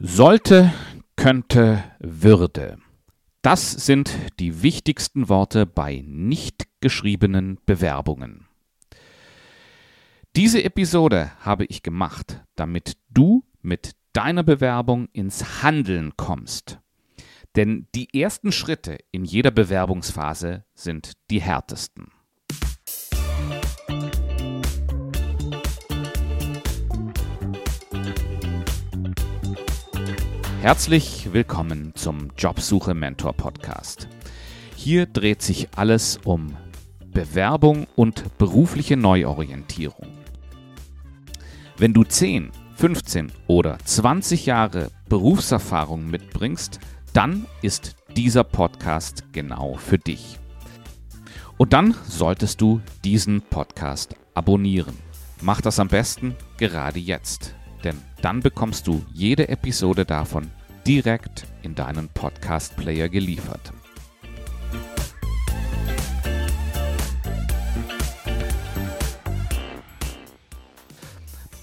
[0.00, 0.72] Sollte,
[1.14, 2.78] könnte, würde.
[3.42, 8.48] Das sind die wichtigsten Worte bei nicht geschriebenen Bewerbungen.
[10.34, 16.80] Diese Episode habe ich gemacht, damit du mit deiner Bewerbung ins Handeln kommst.
[17.54, 22.08] Denn die ersten Schritte in jeder Bewerbungsphase sind die härtesten.
[30.64, 34.08] Herzlich willkommen zum Jobsuche Mentor Podcast.
[34.74, 36.56] Hier dreht sich alles um
[37.04, 40.08] Bewerbung und berufliche Neuorientierung.
[41.76, 46.80] Wenn du 10, 15 oder 20 Jahre Berufserfahrung mitbringst,
[47.12, 50.38] dann ist dieser Podcast genau für dich.
[51.58, 54.96] Und dann solltest du diesen Podcast abonnieren.
[55.42, 57.54] Mach das am besten gerade jetzt
[57.84, 60.50] denn dann bekommst du jede Episode davon
[60.86, 63.72] direkt in deinen Podcast-Player geliefert.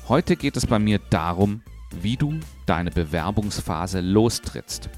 [0.08, 1.62] Heute geht es bei mir darum,
[2.02, 4.90] wie du deine Bewerbungsphase lostrittst.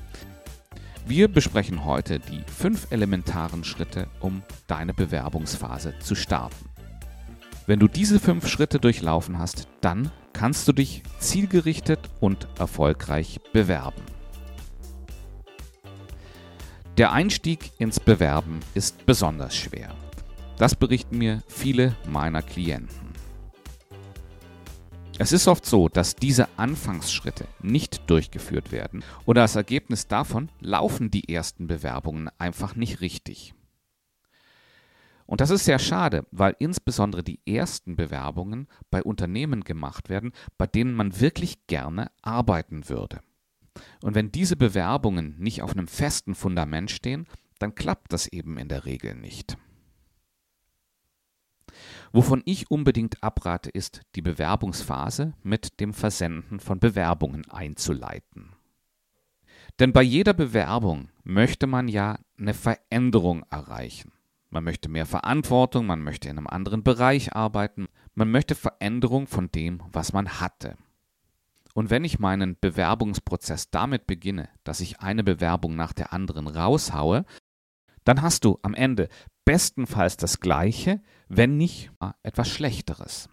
[1.06, 6.73] Wir besprechen heute die fünf elementaren Schritte, um deine Bewerbungsphase zu starten.
[7.66, 14.02] Wenn du diese fünf Schritte durchlaufen hast, dann kannst du dich zielgerichtet und erfolgreich bewerben.
[16.97, 19.95] Der Einstieg ins Bewerben ist besonders schwer.
[20.58, 23.14] Das berichten mir viele meiner Klienten.
[25.17, 31.11] Es ist oft so, dass diese Anfangsschritte nicht durchgeführt werden oder als Ergebnis davon laufen
[31.11, 33.53] die ersten Bewerbungen einfach nicht richtig.
[35.26, 40.68] Und das ist sehr schade, weil insbesondere die ersten Bewerbungen bei Unternehmen gemacht werden, bei
[40.68, 43.22] denen man wirklich gerne arbeiten würde.
[44.04, 47.28] Und wenn diese Bewerbungen nicht auf einem festen Fundament stehen,
[47.60, 49.58] dann klappt das eben in der Regel nicht.
[52.12, 58.53] Wovon ich unbedingt abrate, ist, die Bewerbungsphase mit dem Versenden von Bewerbungen einzuleiten.
[59.80, 64.12] Denn bei jeder Bewerbung möchte man ja eine Veränderung erreichen.
[64.53, 69.52] Man möchte mehr Verantwortung, man möchte in einem anderen Bereich arbeiten, man möchte Veränderung von
[69.52, 70.78] dem, was man hatte.
[71.74, 77.25] Und wenn ich meinen Bewerbungsprozess damit beginne, dass ich eine Bewerbung nach der anderen raushaue,
[78.03, 79.09] dann hast du am Ende
[79.44, 81.90] bestenfalls das Gleiche, wenn nicht
[82.22, 83.30] etwas Schlechteres.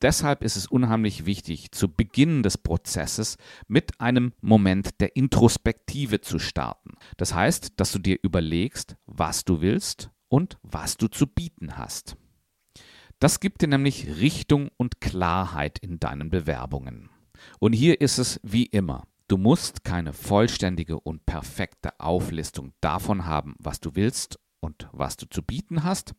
[0.00, 3.36] Deshalb ist es unheimlich wichtig, zu Beginn des Prozesses
[3.66, 6.92] mit einem Moment der Introspektive zu starten.
[7.16, 12.16] Das heißt, dass du dir überlegst, was du willst und was du zu bieten hast.
[13.18, 17.10] Das gibt dir nämlich Richtung und Klarheit in deinen Bewerbungen.
[17.58, 19.04] Und hier ist es wie immer.
[19.26, 25.26] Du musst keine vollständige und perfekte Auflistung davon haben, was du willst und was du
[25.26, 26.14] zu bieten hast,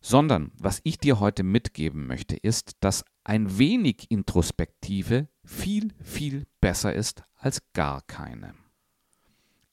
[0.00, 6.94] sondern was ich dir heute mitgeben möchte, ist, dass ein wenig Introspektive viel, viel besser
[6.94, 8.54] ist als gar keine.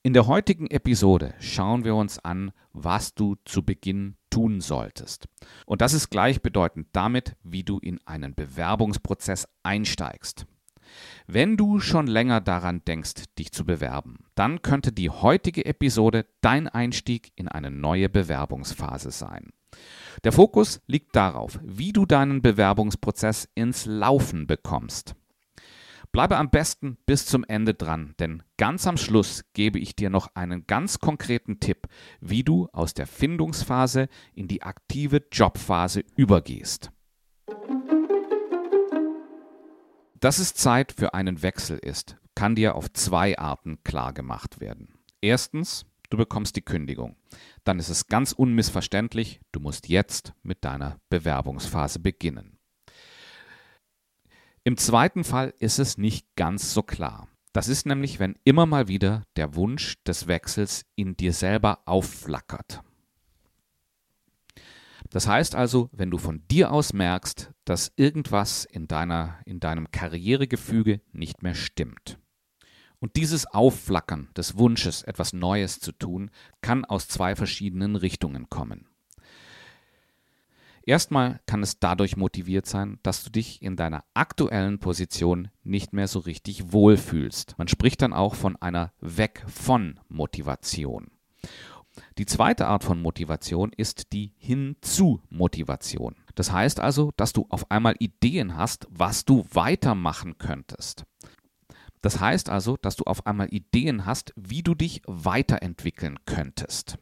[0.04, 5.28] In der heutigen Episode schauen wir uns an, was du zu Beginn tun solltest.
[5.66, 10.46] Und das ist gleichbedeutend damit, wie du in einen Bewerbungsprozess einsteigst.
[11.26, 16.68] Wenn du schon länger daran denkst, dich zu bewerben, dann könnte die heutige Episode dein
[16.68, 19.54] Einstieg in eine neue Bewerbungsphase sein.
[20.24, 25.16] Der Fokus liegt darauf, wie du deinen Bewerbungsprozess ins Laufen bekommst.
[26.12, 30.30] Bleibe am besten bis zum Ende dran, denn ganz am Schluss gebe ich dir noch
[30.34, 31.88] einen ganz konkreten Tipp,
[32.22, 36.92] wie du aus der Findungsphase in die aktive Jobphase übergehst.
[40.22, 44.94] Dass es Zeit für einen Wechsel ist, kann dir auf zwei Arten klar gemacht werden.
[45.22, 47.16] Erstens, du bekommst die Kündigung.
[47.64, 52.58] Dann ist es ganz unmissverständlich, du musst jetzt mit deiner Bewerbungsphase beginnen.
[54.64, 57.28] Im zweiten Fall ist es nicht ganz so klar.
[57.54, 62.82] Das ist nämlich, wenn immer mal wieder der Wunsch des Wechsels in dir selber aufflackert.
[65.10, 69.92] Das heißt also, wenn du von dir aus merkst, dass irgendwas in, deiner, in deinem
[69.92, 72.20] Karrieregefüge nicht mehr stimmt.
[73.06, 76.32] Und dieses Aufflackern des Wunsches, etwas Neues zu tun,
[76.62, 78.88] kann aus zwei verschiedenen Richtungen kommen.
[80.88, 86.08] Erstmal kann es dadurch motiviert sein, dass du dich in deiner aktuellen Position nicht mehr
[86.08, 87.54] so richtig wohlfühlst.
[87.60, 91.12] Man spricht dann auch von einer Weg von Motivation.
[92.18, 96.16] Die zweite Art von Motivation ist die Hinzu-Motivation.
[96.34, 101.06] Das heißt also, dass du auf einmal Ideen hast, was du weitermachen könntest.
[102.06, 107.00] Das heißt also, dass du auf einmal Ideen hast, wie du dich weiterentwickeln könntest.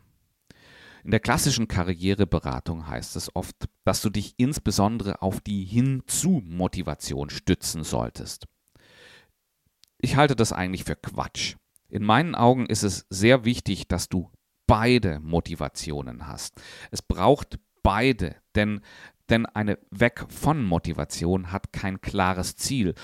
[1.04, 7.84] In der klassischen Karriereberatung heißt es oft, dass du dich insbesondere auf die Hinzu-Motivation stützen
[7.84, 8.46] solltest.
[9.98, 11.58] Ich halte das eigentlich für Quatsch.
[11.90, 14.32] In meinen Augen ist es sehr wichtig, dass du
[14.68, 16.62] beide Motivationen hast.
[16.92, 18.80] Es braucht beide, denn,
[19.30, 22.96] denn eine Weg von Motivation hat kein klares Ziel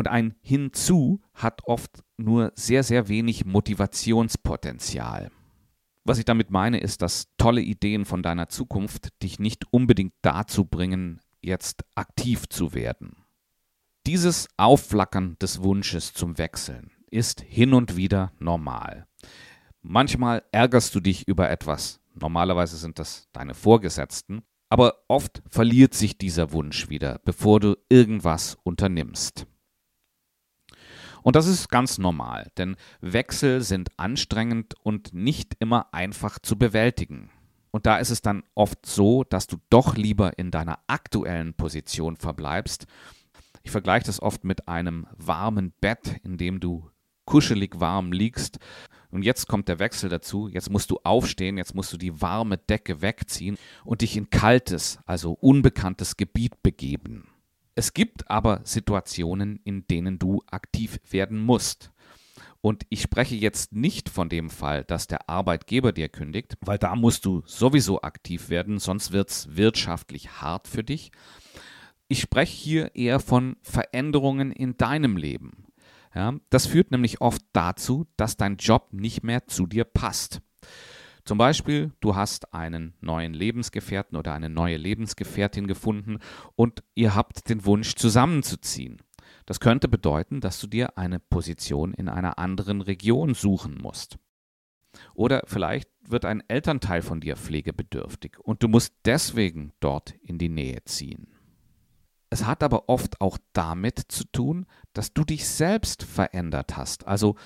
[0.00, 5.30] und ein Hinzu hat oft nur sehr, sehr wenig Motivationspotenzial.
[6.04, 10.64] Was ich damit meine, ist, dass tolle Ideen von deiner Zukunft dich nicht unbedingt dazu
[10.64, 13.14] bringen, jetzt aktiv zu werden.
[14.06, 19.06] Dieses Aufflackern des Wunsches zum Wechseln ist hin und wieder normal.
[19.82, 26.16] Manchmal ärgerst du dich über etwas, normalerweise sind das deine Vorgesetzten, aber oft verliert sich
[26.16, 29.46] dieser Wunsch wieder, bevor du irgendwas unternimmst.
[31.22, 37.30] Und das ist ganz normal, denn Wechsel sind anstrengend und nicht immer einfach zu bewältigen.
[37.70, 42.16] Und da ist es dann oft so, dass du doch lieber in deiner aktuellen Position
[42.16, 42.86] verbleibst.
[43.62, 46.90] Ich vergleiche das oft mit einem warmen Bett, in dem du
[47.26, 48.58] kuschelig warm liegst.
[49.10, 50.48] Und jetzt kommt der Wechsel dazu.
[50.48, 54.98] Jetzt musst du aufstehen, jetzt musst du die warme Decke wegziehen und dich in kaltes,
[55.06, 57.28] also unbekanntes Gebiet begeben.
[57.74, 61.90] Es gibt aber Situationen, in denen du aktiv werden musst.
[62.62, 66.94] Und ich spreche jetzt nicht von dem Fall, dass der Arbeitgeber dir kündigt, weil da
[66.94, 71.10] musst du sowieso aktiv werden, sonst wird es wirtschaftlich hart für dich.
[72.08, 75.64] Ich spreche hier eher von Veränderungen in deinem Leben.
[76.14, 80.42] Ja, das führt nämlich oft dazu, dass dein Job nicht mehr zu dir passt.
[81.30, 86.18] Zum Beispiel, du hast einen neuen Lebensgefährten oder eine neue Lebensgefährtin gefunden
[86.56, 89.00] und ihr habt den Wunsch zusammenzuziehen.
[89.46, 94.18] Das könnte bedeuten, dass du dir eine Position in einer anderen Region suchen musst.
[95.14, 100.48] Oder vielleicht wird ein Elternteil von dir pflegebedürftig und du musst deswegen dort in die
[100.48, 101.28] Nähe ziehen.
[102.28, 107.06] Es hat aber oft auch damit zu tun, dass du dich selbst verändert hast.
[107.06, 107.36] Also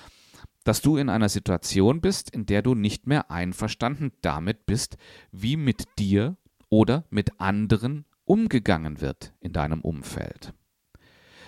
[0.65, 4.97] dass du in einer Situation bist, in der du nicht mehr einverstanden damit bist,
[5.31, 6.35] wie mit dir
[6.69, 10.53] oder mit anderen umgegangen wird in deinem Umfeld.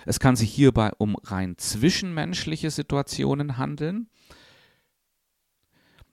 [0.06, 4.08] Es kann sich hierbei um rein zwischenmenschliche Situationen handeln,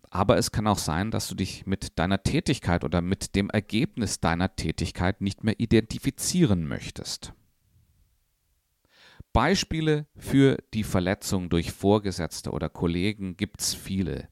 [0.10, 4.20] aber es kann auch sein, dass du dich mit deiner Tätigkeit oder mit dem Ergebnis
[4.20, 7.34] deiner Tätigkeit nicht mehr identifizieren möchtest.
[9.36, 14.30] Beispiele für die Verletzung durch Vorgesetzte oder Kollegen gibt es viele.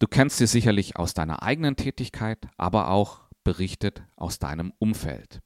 [0.00, 5.42] Du kennst sie sicherlich aus deiner eigenen Tätigkeit, aber auch berichtet aus deinem Umfeld.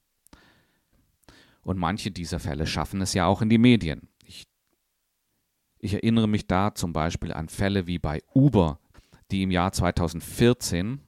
[1.60, 4.08] Und manche dieser Fälle schaffen es ja auch in die Medien.
[4.24, 4.46] Ich,
[5.78, 8.80] ich erinnere mich da zum Beispiel an Fälle wie bei Uber,
[9.30, 11.03] die im Jahr 2014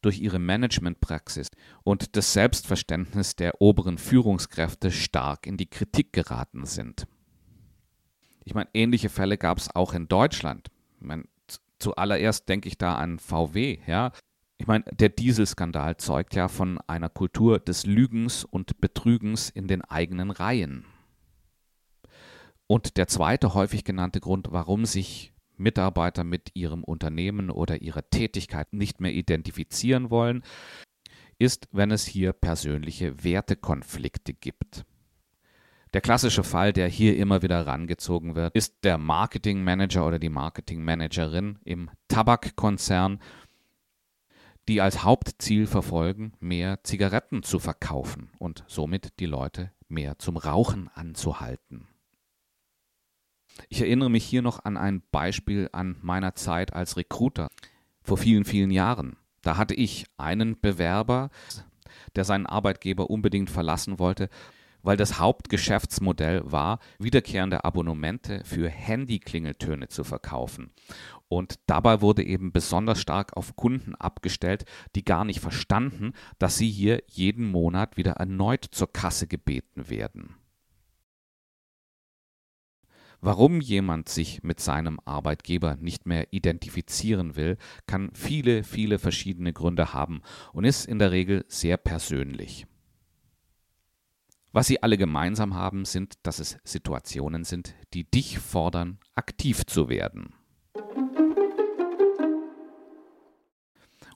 [0.00, 1.48] durch ihre Managementpraxis
[1.82, 7.06] und das Selbstverständnis der oberen Führungskräfte stark in die Kritik geraten sind.
[8.44, 10.68] Ich meine, ähnliche Fälle gab es auch in Deutschland.
[10.98, 11.24] Ich meine,
[11.78, 14.12] zuallererst denke ich da an VW, ja.
[14.58, 19.82] Ich meine, der Dieselskandal zeugt ja von einer Kultur des Lügens und Betrügens in den
[19.82, 20.84] eigenen Reihen.
[22.66, 28.72] Und der zweite häufig genannte Grund, warum sich Mitarbeiter mit ihrem Unternehmen oder ihrer Tätigkeit
[28.72, 30.42] nicht mehr identifizieren wollen,
[31.38, 34.84] ist, wenn es hier persönliche Wertekonflikte gibt.
[35.92, 41.58] Der klassische Fall, der hier immer wieder rangezogen wird, ist der Marketingmanager oder die Marketingmanagerin
[41.64, 43.20] im Tabakkonzern,
[44.68, 50.88] die als Hauptziel verfolgen, mehr Zigaretten zu verkaufen und somit die Leute mehr zum Rauchen
[50.94, 51.88] anzuhalten.
[53.68, 57.48] Ich erinnere mich hier noch an ein Beispiel an meiner Zeit als Recruiter
[58.02, 59.16] vor vielen, vielen Jahren.
[59.42, 61.30] Da hatte ich einen Bewerber,
[62.16, 64.28] der seinen Arbeitgeber unbedingt verlassen wollte,
[64.82, 70.70] weil das Hauptgeschäftsmodell war, wiederkehrende Abonnemente für Handyklingeltöne zu verkaufen.
[71.28, 74.64] Und dabei wurde eben besonders stark auf Kunden abgestellt,
[74.94, 80.39] die gar nicht verstanden, dass sie hier jeden Monat wieder erneut zur Kasse gebeten werden.
[83.22, 89.92] Warum jemand sich mit seinem Arbeitgeber nicht mehr identifizieren will, kann viele, viele verschiedene Gründe
[89.92, 90.22] haben
[90.54, 92.66] und ist in der Regel sehr persönlich.
[94.52, 99.88] Was sie alle gemeinsam haben, sind, dass es Situationen sind, die dich fordern, aktiv zu
[99.88, 100.34] werden.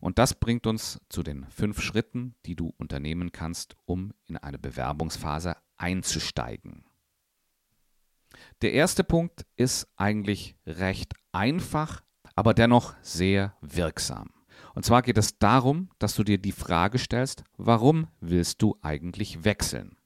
[0.01, 4.59] Und das bringt uns zu den fünf Schritten, die du unternehmen kannst, um in eine
[4.59, 6.85] Bewerbungsphase einzusteigen.
[8.63, 12.03] Der erste Punkt ist eigentlich recht einfach,
[12.35, 14.31] aber dennoch sehr wirksam.
[14.75, 19.45] Und zwar geht es darum, dass du dir die Frage stellst, warum willst du eigentlich
[19.45, 19.97] wechseln?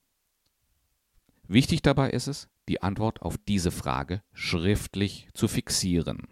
[1.47, 6.29] Wichtig dabei ist es, die Antwort auf diese Frage schriftlich zu fixieren.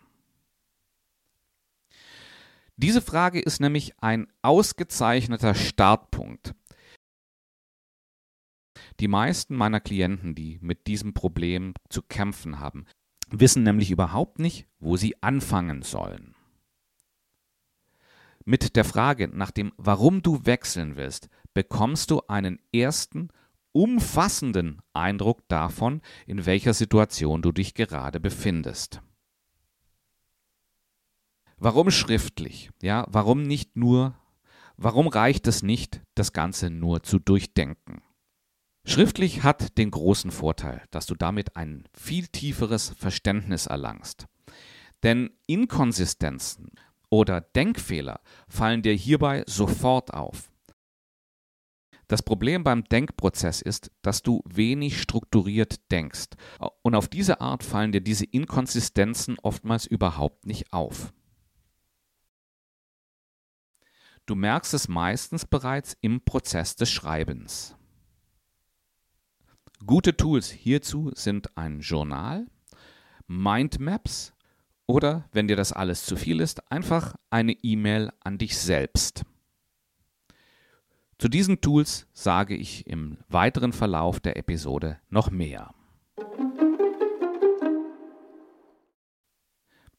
[2.76, 6.54] Diese Frage ist nämlich ein ausgezeichneter Startpunkt.
[9.00, 12.86] Die meisten meiner Klienten, die mit diesem Problem zu kämpfen haben,
[13.28, 16.34] wissen nämlich überhaupt nicht, wo sie anfangen sollen.
[18.44, 23.28] Mit der Frage nach dem, warum du wechseln willst, bekommst du einen ersten
[23.72, 29.02] umfassenden Eindruck davon, in welcher Situation du dich gerade befindest.
[31.58, 32.70] Warum schriftlich?
[32.80, 34.14] Ja, warum nicht nur,
[34.76, 38.00] warum reicht es nicht, das Ganze nur zu durchdenken?
[38.88, 44.26] Schriftlich hat den großen Vorteil, dass du damit ein viel tieferes Verständnis erlangst.
[45.02, 46.70] Denn Inkonsistenzen
[47.10, 50.52] oder Denkfehler fallen dir hierbei sofort auf.
[52.06, 56.28] Das Problem beim Denkprozess ist, dass du wenig strukturiert denkst
[56.82, 61.12] und auf diese Art fallen dir diese Inkonsistenzen oftmals überhaupt nicht auf.
[64.26, 67.76] Du merkst es meistens bereits im Prozess des Schreibens.
[69.84, 72.46] Gute Tools hierzu sind ein Journal,
[73.26, 74.32] Mindmaps
[74.86, 79.24] oder, wenn dir das alles zu viel ist, einfach eine E-Mail an dich selbst.
[81.18, 85.72] Zu diesen Tools sage ich im weiteren Verlauf der Episode noch mehr.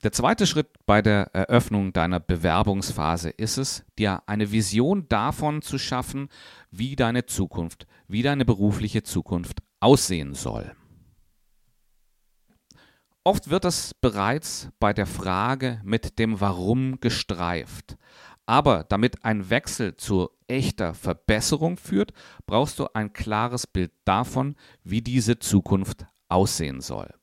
[0.03, 5.77] Der zweite Schritt bei der Eröffnung deiner Bewerbungsphase ist es, dir eine Vision davon zu
[5.77, 6.29] schaffen,
[6.71, 10.75] wie deine Zukunft, wie deine berufliche Zukunft aussehen soll.
[13.23, 17.97] Oft wird das bereits bei der Frage mit dem Warum gestreift.
[18.45, 22.13] Aber damit ein Wechsel zu echter Verbesserung führt,
[22.45, 27.13] brauchst du ein klares Bild davon, wie diese Zukunft aussehen soll.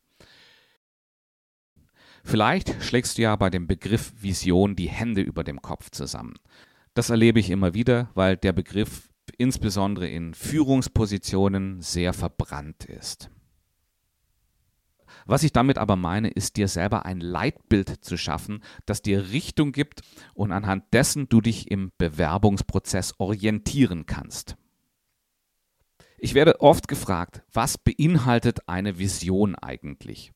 [2.23, 6.34] Vielleicht schlägst du ja bei dem Begriff Vision die Hände über dem Kopf zusammen.
[6.92, 13.30] Das erlebe ich immer wieder, weil der Begriff insbesondere in Führungspositionen sehr verbrannt ist.
[15.26, 19.72] Was ich damit aber meine, ist dir selber ein Leitbild zu schaffen, das dir Richtung
[19.72, 20.02] gibt
[20.34, 24.56] und anhand dessen du dich im Bewerbungsprozess orientieren kannst.
[26.18, 30.32] Ich werde oft gefragt, was beinhaltet eine Vision eigentlich?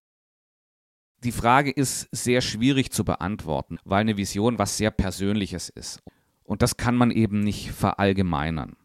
[1.25, 6.01] Die Frage ist sehr schwierig zu beantworten, weil eine Vision was sehr Persönliches ist.
[6.45, 8.77] Und das kann man eben nicht verallgemeinern.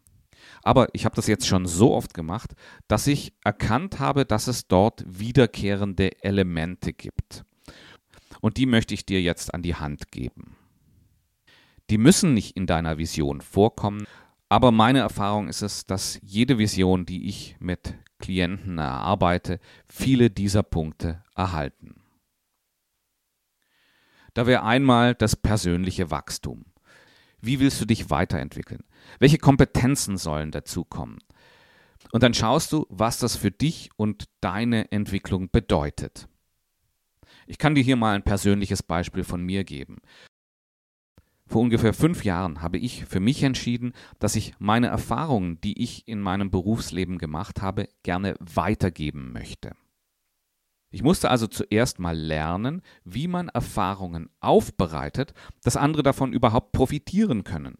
[0.64, 2.54] Aber ich habe das jetzt schon so oft gemacht,
[2.88, 7.44] dass ich erkannt habe, dass es dort wiederkehrende Elemente gibt.
[8.40, 10.56] Und die möchte ich dir jetzt an die Hand geben.
[11.90, 14.06] Die müssen nicht in deiner Vision vorkommen,
[14.48, 20.62] aber meine Erfahrung ist es, dass jede Vision, die ich mit Klienten erarbeite, viele dieser
[20.62, 21.96] Punkte erhalten.
[24.32, 26.64] Da wäre einmal das persönliche Wachstum.
[27.44, 28.84] Wie willst du dich weiterentwickeln?
[29.18, 31.18] Welche Kompetenzen sollen dazukommen?
[32.10, 36.26] Und dann schaust du, was das für dich und deine Entwicklung bedeutet.
[37.46, 39.98] Ich kann dir hier mal ein persönliches Beispiel von mir geben.
[41.46, 46.08] Vor ungefähr fünf Jahren habe ich für mich entschieden, dass ich meine Erfahrungen, die ich
[46.08, 49.72] in meinem Berufsleben gemacht habe, gerne weitergeben möchte.
[50.94, 55.34] Ich musste also zuerst mal lernen, wie man Erfahrungen aufbereitet,
[55.64, 57.78] dass andere davon überhaupt profitieren können.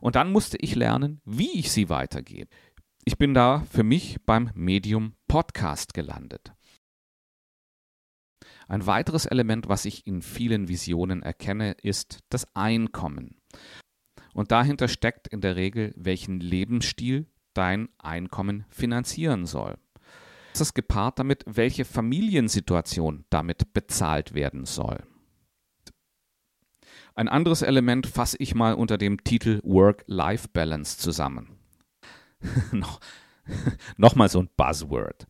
[0.00, 2.48] Und dann musste ich lernen, wie ich sie weitergebe.
[3.04, 6.54] Ich bin da für mich beim Medium Podcast gelandet.
[8.68, 13.36] Ein weiteres Element, was ich in vielen Visionen erkenne, ist das Einkommen.
[14.32, 19.76] Und dahinter steckt in der Regel, welchen Lebensstil dein Einkommen finanzieren soll
[20.60, 25.02] ist gepaart damit, welche Familiensituation damit bezahlt werden soll.
[27.14, 31.58] Ein anderes Element fasse ich mal unter dem Titel Work-Life-Balance zusammen.
[32.72, 33.00] Noch,
[33.96, 35.26] Nochmal so ein Buzzword.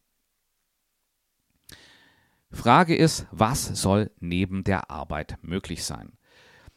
[2.51, 6.13] Frage ist, was soll neben der Arbeit möglich sein?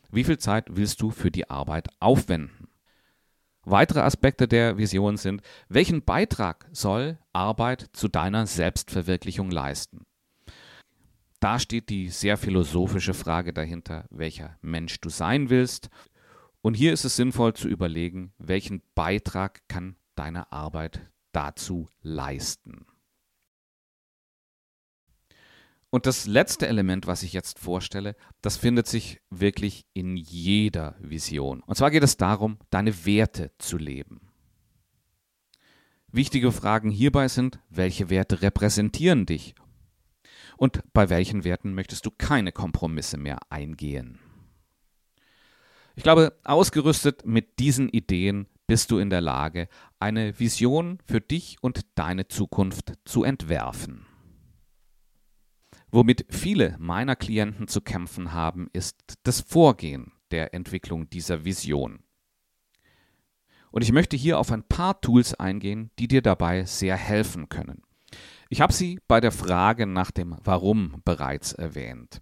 [0.09, 2.67] Wie viel Zeit willst du für die Arbeit aufwenden?
[3.63, 10.05] Weitere Aspekte der Vision sind, welchen Beitrag soll Arbeit zu deiner Selbstverwirklichung leisten?
[11.39, 15.89] Da steht die sehr philosophische Frage dahinter, welcher Mensch du sein willst.
[16.61, 22.85] Und hier ist es sinnvoll zu überlegen, welchen Beitrag kann deine Arbeit dazu leisten.
[25.91, 31.61] Und das letzte Element, was ich jetzt vorstelle, das findet sich wirklich in jeder Vision.
[31.61, 34.29] Und zwar geht es darum, deine Werte zu leben.
[36.07, 39.53] Wichtige Fragen hierbei sind, welche Werte repräsentieren dich
[40.61, 44.19] und bei welchen Werten möchtest du keine Kompromisse mehr eingehen.
[45.95, 49.67] Ich glaube, ausgerüstet mit diesen Ideen bist du in der Lage,
[49.99, 54.05] eine Vision für dich und deine Zukunft zu entwerfen.
[55.91, 61.99] Womit viele meiner Klienten zu kämpfen haben, ist das Vorgehen der Entwicklung dieser Vision.
[63.71, 67.81] Und ich möchte hier auf ein paar Tools eingehen, die dir dabei sehr helfen können.
[68.49, 72.21] Ich habe sie bei der Frage nach dem Warum bereits erwähnt.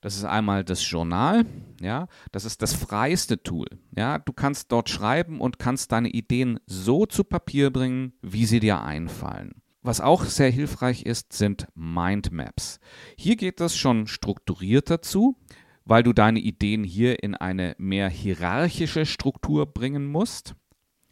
[0.00, 1.44] Das ist einmal das Journal,
[1.80, 3.66] ja, das ist das freiste Tool.
[3.94, 8.60] Ja, du kannst dort schreiben und kannst deine Ideen so zu Papier bringen, wie sie
[8.60, 9.62] dir einfallen.
[9.82, 12.80] Was auch sehr hilfreich ist, sind Mindmaps.
[13.16, 15.38] Hier geht es schon strukturierter zu,
[15.86, 20.54] weil du deine Ideen hier in eine mehr hierarchische Struktur bringen musst.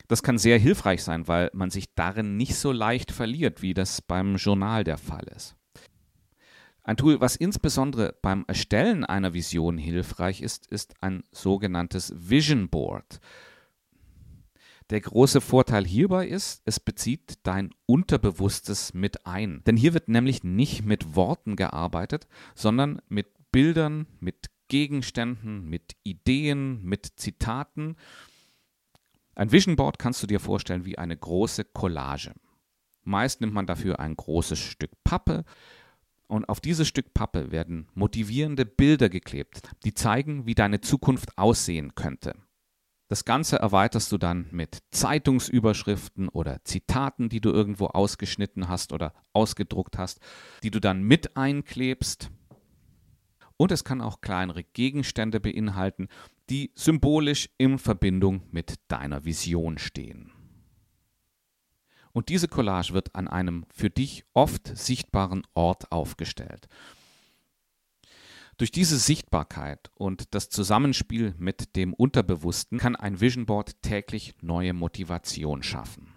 [0.06, 4.02] Das kann sehr hilfreich sein, weil man sich darin nicht so leicht verliert, wie das
[4.02, 5.56] beim Journal der Fall ist.
[6.82, 13.20] Ein Tool, was insbesondere beim Erstellen einer Vision hilfreich ist, ist ein sogenanntes Vision Board.
[14.90, 19.62] Der große Vorteil hierbei ist, es bezieht dein Unterbewusstes mit ein.
[19.66, 26.82] Denn hier wird nämlich nicht mit Worten gearbeitet, sondern mit Bildern, mit Gegenständen, mit Ideen,
[26.84, 27.96] mit Zitaten.
[29.34, 32.32] Ein Vision Board kannst du dir vorstellen wie eine große Collage.
[33.02, 35.44] Meist nimmt man dafür ein großes Stück Pappe
[36.28, 41.94] und auf dieses Stück Pappe werden motivierende Bilder geklebt, die zeigen, wie deine Zukunft aussehen
[41.94, 42.34] könnte.
[43.08, 49.14] Das Ganze erweiterst du dann mit Zeitungsüberschriften oder Zitaten, die du irgendwo ausgeschnitten hast oder
[49.32, 50.20] ausgedruckt hast,
[50.62, 52.30] die du dann mit einklebst.
[53.56, 56.08] Und es kann auch kleinere Gegenstände beinhalten,
[56.50, 60.30] die symbolisch in Verbindung mit deiner Vision stehen.
[62.12, 66.68] Und diese Collage wird an einem für dich oft sichtbaren Ort aufgestellt.
[68.58, 74.72] Durch diese Sichtbarkeit und das Zusammenspiel mit dem Unterbewussten kann ein Vision Board täglich neue
[74.72, 76.12] Motivation schaffen.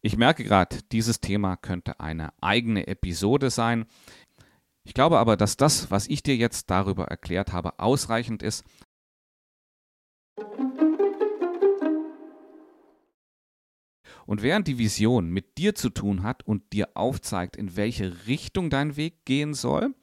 [0.00, 3.84] Ich merke gerade, dieses Thema könnte eine eigene Episode sein.
[4.82, 8.64] Ich glaube aber, dass das, was ich dir jetzt darüber erklärt habe, ausreichend ist,
[14.26, 18.70] Und während die Vision mit dir zu tun hat und dir aufzeigt, in welche Richtung
[18.70, 19.94] dein Weg gehen soll,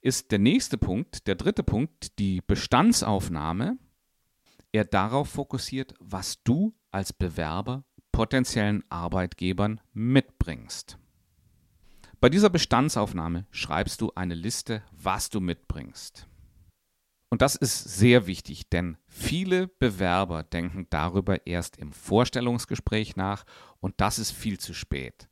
[0.00, 3.78] ist der nächste Punkt, der dritte Punkt, die Bestandsaufnahme,
[4.72, 10.98] er darauf fokussiert, was du als Bewerber potenziellen Arbeitgebern mitbringst.
[12.20, 16.28] Bei dieser Bestandsaufnahme schreibst du eine Liste, was du mitbringst.
[17.34, 23.42] Und das ist sehr wichtig, denn viele Bewerber denken darüber erst im Vorstellungsgespräch nach
[23.80, 25.28] und das ist viel zu spät.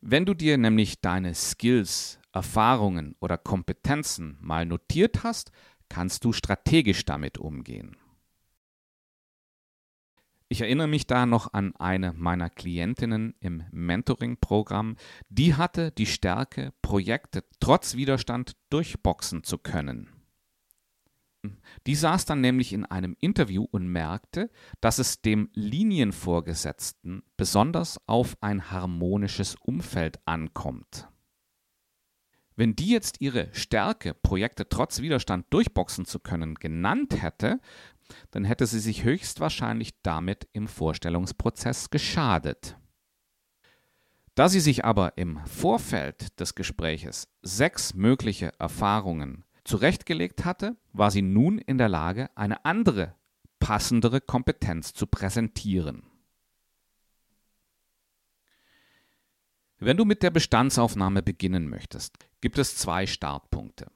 [0.00, 5.52] Wenn du dir nämlich deine Skills, Erfahrungen oder Kompetenzen mal notiert hast,
[5.90, 7.98] kannst du strategisch damit umgehen.
[10.48, 14.96] Ich erinnere mich da noch an eine meiner Klientinnen im Mentoring-Programm,
[15.28, 20.17] die hatte die Stärke, Projekte trotz Widerstand durchboxen zu können.
[21.86, 28.36] Die saß dann nämlich in einem Interview und merkte, dass es dem Linienvorgesetzten besonders auf
[28.42, 31.08] ein harmonisches Umfeld ankommt.
[32.56, 37.60] Wenn die jetzt ihre Stärke, Projekte trotz Widerstand durchboxen zu können, genannt hätte,
[38.32, 42.76] dann hätte sie sich höchstwahrscheinlich damit im Vorstellungsprozess geschadet.
[44.34, 51.22] Da sie sich aber im Vorfeld des Gespräches sechs mögliche Erfahrungen zurechtgelegt hatte, war sie
[51.22, 53.14] nun in der Lage, eine andere,
[53.60, 56.02] passendere Kompetenz zu präsentieren.
[59.78, 63.86] Wenn du mit der Bestandsaufnahme beginnen möchtest, gibt es zwei Startpunkte.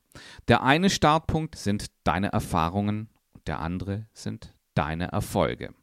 [0.46, 5.74] Der eine Startpunkt sind deine Erfahrungen und der andere sind deine Erfolge.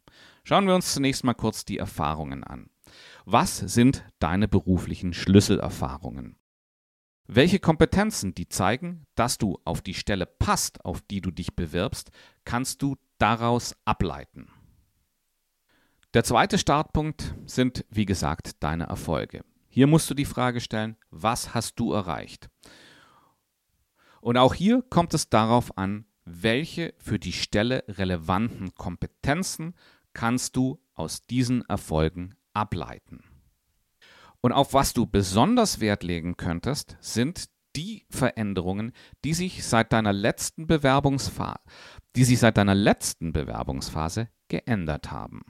[0.43, 2.69] Schauen wir uns zunächst mal kurz die Erfahrungen an.
[3.25, 6.37] Was sind deine beruflichen Schlüsselerfahrungen?
[7.31, 12.09] Welche Kompetenzen, die zeigen, dass du auf die Stelle passt, auf die du dich bewirbst,
[12.43, 14.49] kannst du daraus ableiten.
[16.15, 19.45] Der zweite Startpunkt sind, wie gesagt, deine Erfolge.
[19.67, 22.49] Hier musst du die Frage stellen, was hast du erreicht?
[24.21, 29.75] Und auch hier kommt es darauf an, welche für die Stelle relevanten Kompetenzen
[30.13, 33.28] kannst du aus diesen Erfolgen ableiten.
[34.41, 40.13] Und auf was du besonders Wert legen könntest, sind die Veränderungen, die sich seit deiner
[40.13, 41.59] letzten Bewerbungsphase,
[42.15, 45.41] die sich seit deiner letzten Bewerbungsphase geändert haben.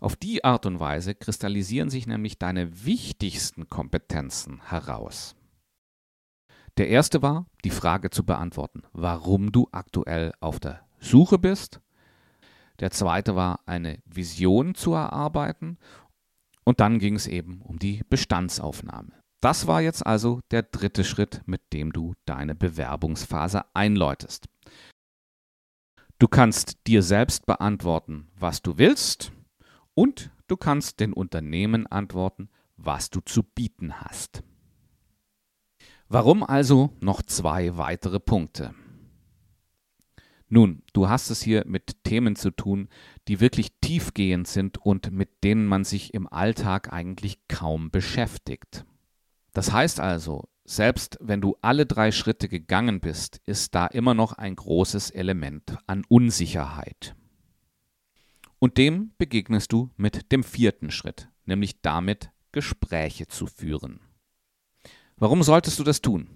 [0.00, 5.36] Auf die Art und Weise kristallisieren sich nämlich deine wichtigsten Kompetenzen heraus.
[6.76, 11.80] Der erste war, die Frage zu beantworten, warum du aktuell auf der Suche bist.
[12.80, 15.78] Der zweite war, eine Vision zu erarbeiten.
[16.66, 19.12] Und dann ging es eben um die Bestandsaufnahme.
[19.40, 24.46] Das war jetzt also der dritte Schritt, mit dem du deine Bewerbungsphase einläutest.
[26.18, 29.32] Du kannst dir selbst beantworten, was du willst,
[29.94, 34.42] und du kannst den Unternehmen antworten, was du zu bieten hast.
[36.08, 38.74] Warum also noch zwei weitere Punkte?
[40.48, 42.88] Nun, du hast es hier mit Themen zu tun,
[43.28, 48.84] die wirklich tiefgehend sind und mit denen man sich im Alltag eigentlich kaum beschäftigt.
[49.52, 54.32] Das heißt also, selbst wenn du alle drei Schritte gegangen bist, ist da immer noch
[54.32, 57.14] ein großes Element an Unsicherheit.
[58.58, 64.00] Und dem begegnest du mit dem vierten Schritt, nämlich damit, Gespräche zu führen.
[65.16, 66.28] Warum solltest du das tun?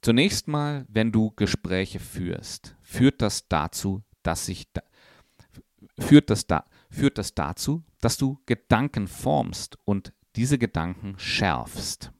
[0.00, 4.82] Zunächst mal, wenn du Gespräche führst, führt das dazu, dass sich da,
[6.00, 12.12] führt das da, führt das dazu, dass du Gedanken formst und diese Gedanken schärfst.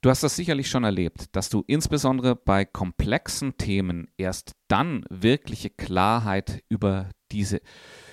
[0.00, 5.70] Du hast das sicherlich schon erlebt, dass du insbesondere bei komplexen Themen erst dann wirkliche
[5.70, 7.60] Klarheit über diese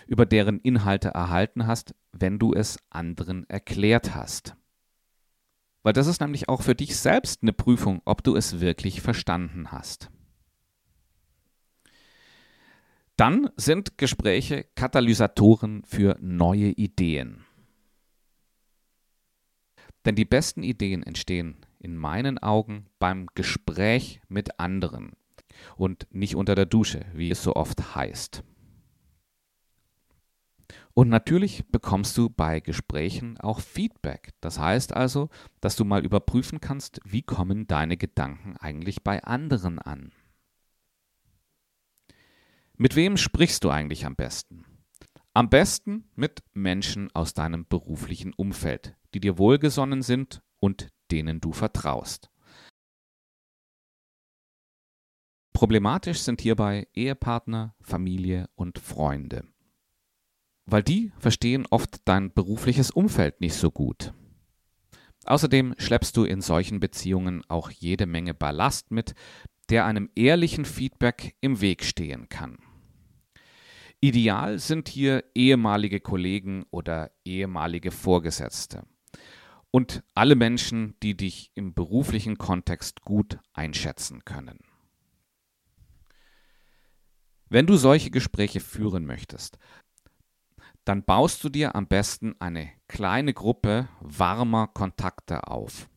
[0.07, 4.55] über deren Inhalte erhalten hast, wenn du es anderen erklärt hast.
[5.83, 9.71] Weil das ist nämlich auch für dich selbst eine Prüfung, ob du es wirklich verstanden
[9.71, 10.09] hast.
[13.17, 17.45] Dann sind Gespräche Katalysatoren für neue Ideen.
[20.03, 25.13] Denn die besten Ideen entstehen in meinen Augen beim Gespräch mit anderen
[25.77, 28.43] und nicht unter der Dusche, wie es so oft heißt.
[30.93, 34.33] Und natürlich bekommst du bei Gesprächen auch Feedback.
[34.41, 35.29] Das heißt also,
[35.61, 40.11] dass du mal überprüfen kannst, wie kommen deine Gedanken eigentlich bei anderen an.
[42.77, 44.65] Mit wem sprichst du eigentlich am besten?
[45.33, 51.51] Am besten mit Menschen aus deinem beruflichen Umfeld, die dir wohlgesonnen sind und denen du
[51.51, 52.29] vertraust.
[55.53, 59.47] Problematisch sind hierbei Ehepartner, Familie und Freunde
[60.65, 64.13] weil die verstehen oft dein berufliches Umfeld nicht so gut.
[65.25, 69.15] Außerdem schleppst du in solchen Beziehungen auch jede Menge Ballast mit,
[69.69, 72.57] der einem ehrlichen Feedback im Weg stehen kann.
[74.01, 78.83] Ideal sind hier ehemalige Kollegen oder ehemalige Vorgesetzte
[79.71, 84.59] und alle Menschen, die dich im beruflichen Kontext gut einschätzen können.
[87.49, 89.57] Wenn du solche Gespräche führen möchtest,
[90.83, 95.89] dann baust du dir am besten eine kleine Gruppe warmer Kontakte auf.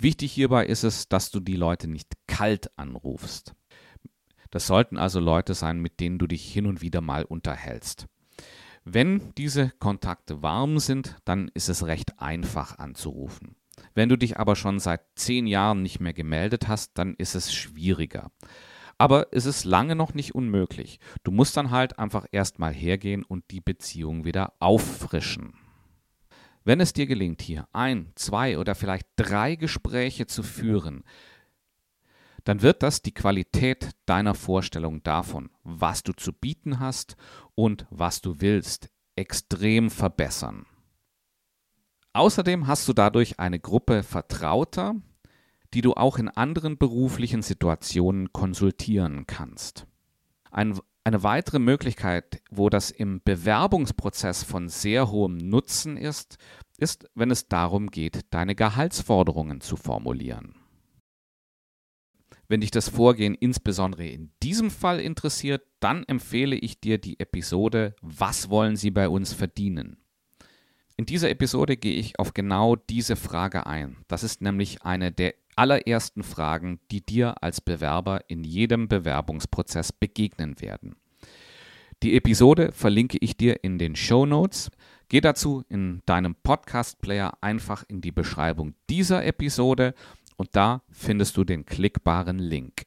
[0.00, 3.54] Wichtig hierbei ist es, dass du die Leute nicht kalt anrufst.
[4.50, 8.06] Das sollten also Leute sein, mit denen du dich hin und wieder mal unterhältst.
[8.84, 13.56] Wenn diese Kontakte warm sind, dann ist es recht einfach anzurufen.
[13.94, 17.52] Wenn du dich aber schon seit zehn Jahren nicht mehr gemeldet hast, dann ist es
[17.52, 18.30] schwieriger.
[18.96, 20.98] Aber es ist lange noch nicht unmöglich.
[21.24, 25.52] Du musst dann halt einfach erstmal hergehen und die Beziehung wieder auffrischen.
[26.64, 31.04] Wenn es dir gelingt, hier ein, zwei oder vielleicht drei Gespräche zu führen,
[32.44, 37.16] dann wird das die Qualität deiner Vorstellung davon, was du zu bieten hast
[37.54, 40.66] und was du willst, extrem verbessern.
[42.12, 44.94] Außerdem hast du dadurch eine Gruppe Vertrauter,
[45.74, 49.86] die du auch in anderen beruflichen Situationen konsultieren kannst.
[50.50, 56.38] Ein, eine weitere Möglichkeit, wo das im Bewerbungsprozess von sehr hohem Nutzen ist,
[56.78, 60.54] ist, wenn es darum geht, deine Gehaltsforderungen zu formulieren.
[62.46, 67.96] Wenn dich das Vorgehen insbesondere in diesem Fall interessiert, dann empfehle ich dir die Episode
[68.02, 69.96] Was wollen Sie bei uns verdienen?
[70.96, 73.96] In dieser Episode gehe ich auf genau diese Frage ein.
[74.06, 80.58] Das ist nämlich eine der allerersten Fragen, die dir als Bewerber in jedem Bewerbungsprozess begegnen
[80.62, 80.96] werden.
[82.02, 84.70] Die Episode verlinke ich dir in den Show Notes.
[85.10, 89.92] Geh dazu in deinem Podcast-Player einfach in die Beschreibung dieser Episode
[90.38, 92.86] und da findest du den klickbaren Link.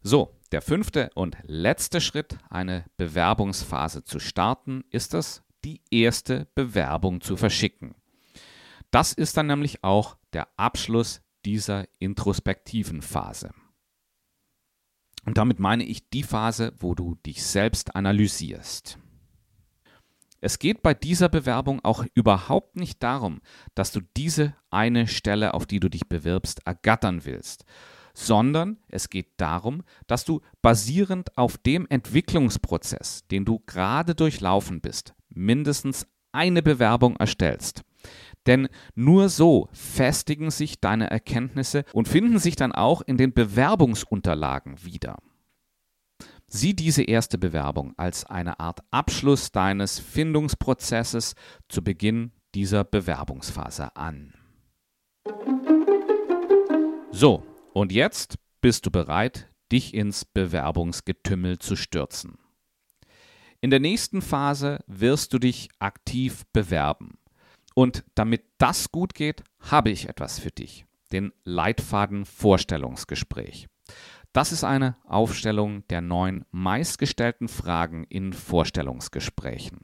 [0.00, 7.20] So, Der fünfte und letzte Schritt, eine Bewerbungsphase zu starten, ist es, die erste Bewerbung
[7.20, 7.96] zu verschicken.
[8.90, 13.52] Das ist dann nämlich auch der Abschluss dieser introspektiven Phase.
[15.24, 18.98] Und damit meine ich die Phase, wo du dich selbst analysierst.
[20.40, 23.40] Es geht bei dieser Bewerbung auch überhaupt nicht darum,
[23.74, 27.64] dass du diese eine Stelle, auf die du dich bewirbst, ergattern willst,
[28.14, 35.14] sondern es geht darum, dass du basierend auf dem Entwicklungsprozess, den du gerade durchlaufen bist,
[35.28, 37.82] mindestens eine Bewerbung erstellst.
[38.46, 44.84] Denn nur so festigen sich deine Erkenntnisse und finden sich dann auch in den Bewerbungsunterlagen
[44.84, 45.18] wieder.
[46.48, 51.34] Sieh diese erste Bewerbung als eine Art Abschluss deines Findungsprozesses
[51.68, 54.32] zu Beginn dieser Bewerbungsphase an.
[57.10, 62.38] So, und jetzt bist du bereit, dich ins Bewerbungsgetümmel zu stürzen.
[63.60, 67.18] In der nächsten Phase wirst du dich aktiv bewerben.
[67.78, 70.86] Und damit das gut geht, habe ich etwas für dich.
[71.12, 73.68] Den Leitfaden Vorstellungsgespräch.
[74.32, 79.80] Das ist eine Aufstellung der neun meistgestellten Fragen in Vorstellungsgesprächen.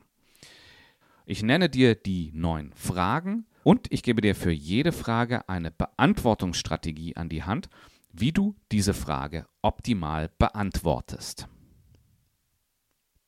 [1.27, 7.17] Ich nenne dir die neun Fragen und ich gebe dir für jede Frage eine Beantwortungsstrategie
[7.17, 7.69] an die Hand,
[8.11, 11.47] wie du diese Frage optimal beantwortest.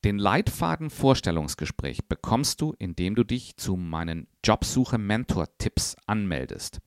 [0.05, 6.83] Den Leitfaden Vorstellungsgespräch bekommst du, indem du dich zu meinen Jobsuche Mentor Tipps anmeldest.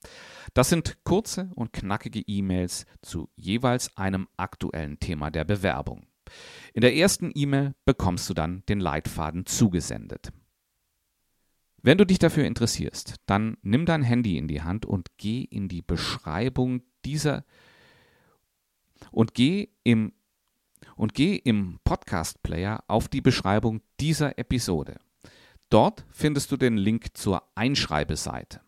[0.54, 6.06] Das sind kurze und knackige E-Mails zu jeweils einem aktuellen Thema der Bewerbung.
[6.76, 10.32] In der ersten E-Mail bekommst du dann den Leitfaden zugesendet.
[11.82, 15.70] Wenn du dich dafür interessierst, dann nimm dein Handy in die Hand und geh in
[15.70, 17.46] die Beschreibung dieser
[19.10, 20.14] und geh im
[20.98, 24.98] und geh im Podcast-Player auf die Beschreibung dieser Episode.
[25.70, 28.62] Dort findest du den Link zur Einschreibeseite.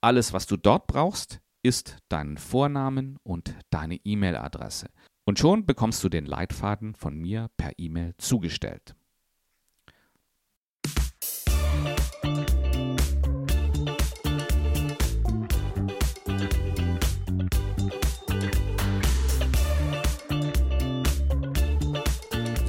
[0.00, 4.88] Alles, was du dort brauchst, ist deinen Vornamen und deine E-Mail-Adresse.
[5.24, 8.94] Und schon bekommst du den Leitfaden von mir per E-Mail zugestellt.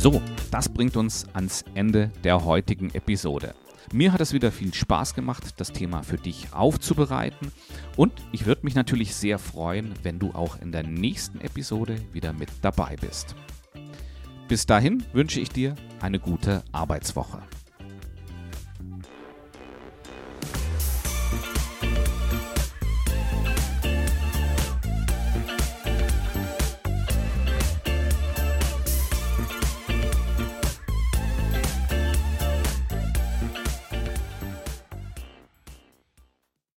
[0.05, 3.55] So, das bringt uns ans Ende der heutigen Episode.
[3.91, 7.51] Mir hat es wieder viel Spaß gemacht, das Thema für dich aufzubereiten
[7.97, 12.33] und ich würde mich natürlich sehr freuen, wenn du auch in der nächsten Episode wieder
[12.33, 13.35] mit dabei bist.
[14.47, 17.41] Bis dahin wünsche ich dir eine gute Arbeitswoche.